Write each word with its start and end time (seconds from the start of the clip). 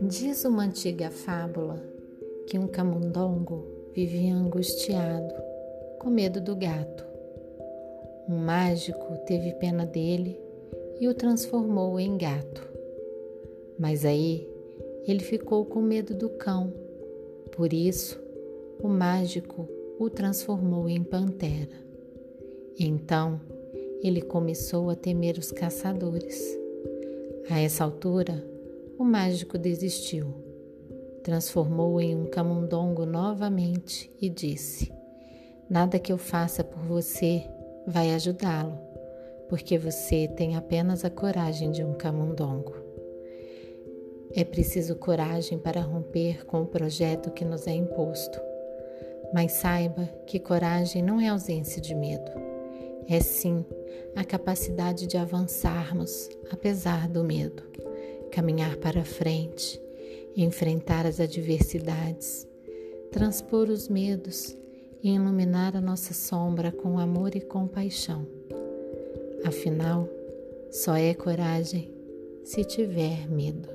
Diz 0.00 0.44
uma 0.44 0.64
antiga 0.64 1.10
fábula 1.10 1.82
que 2.46 2.58
um 2.58 2.66
camundongo 2.66 3.66
vivia 3.94 4.34
angustiado, 4.34 5.34
com 5.98 6.10
medo 6.10 6.40
do 6.40 6.54
gato. 6.56 7.06
Um 8.28 8.36
mágico 8.36 9.16
teve 9.26 9.52
pena 9.54 9.86
dele 9.86 10.40
e 11.00 11.08
o 11.08 11.14
transformou 11.14 11.98
em 11.98 12.16
gato. 12.18 12.68
Mas 13.78 14.04
aí 14.04 14.48
ele 15.06 15.20
ficou 15.20 15.64
com 15.64 15.80
medo 15.80 16.14
do 16.14 16.28
cão, 16.28 16.72
por 17.52 17.72
isso 17.72 18.20
o 18.82 18.88
mágico 18.88 19.68
o 19.98 20.10
transformou 20.10 20.88
em 20.88 21.02
pantera. 21.02 21.76
Então 22.78 23.40
ele 24.02 24.22
começou 24.22 24.90
a 24.90 24.94
temer 24.94 25.38
os 25.38 25.50
caçadores. 25.50 26.56
A 27.50 27.60
essa 27.60 27.84
altura, 27.84 28.44
o 28.98 29.04
mágico 29.04 29.58
desistiu. 29.58 30.34
Transformou 31.22 32.00
em 32.00 32.14
um 32.14 32.26
camundongo 32.26 33.04
novamente 33.04 34.10
e 34.20 34.28
disse: 34.28 34.92
Nada 35.68 35.98
que 35.98 36.12
eu 36.12 36.18
faça 36.18 36.62
por 36.62 36.80
você 36.82 37.44
vai 37.86 38.14
ajudá-lo, 38.14 38.78
porque 39.48 39.76
você 39.76 40.28
tem 40.28 40.56
apenas 40.56 41.04
a 41.04 41.10
coragem 41.10 41.70
de 41.70 41.82
um 41.82 41.94
camundongo. 41.94 42.74
É 44.34 44.44
preciso 44.44 44.94
coragem 44.94 45.58
para 45.58 45.80
romper 45.80 46.44
com 46.44 46.62
o 46.62 46.66
projeto 46.66 47.30
que 47.30 47.44
nos 47.44 47.66
é 47.66 47.72
imposto. 47.72 48.40
Mas 49.32 49.52
saiba 49.52 50.08
que 50.26 50.38
coragem 50.38 51.02
não 51.02 51.20
é 51.20 51.28
ausência 51.28 51.80
de 51.80 51.94
medo. 51.94 52.30
É 53.08 53.20
sim 53.20 53.64
a 54.14 54.24
capacidade 54.24 55.06
de 55.06 55.16
avançarmos 55.16 56.28
apesar 56.50 57.08
do 57.08 57.22
medo, 57.22 57.62
caminhar 58.30 58.76
para 58.76 59.04
frente, 59.04 59.80
enfrentar 60.36 61.06
as 61.06 61.20
adversidades, 61.20 62.46
transpor 63.10 63.68
os 63.68 63.88
medos 63.88 64.56
e 65.02 65.14
iluminar 65.14 65.76
a 65.76 65.80
nossa 65.80 66.12
sombra 66.12 66.72
com 66.72 66.98
amor 66.98 67.34
e 67.34 67.40
compaixão. 67.40 68.26
Afinal, 69.44 70.08
só 70.70 70.96
é 70.96 71.14
coragem 71.14 71.90
se 72.44 72.64
tiver 72.64 73.28
medo. 73.28 73.68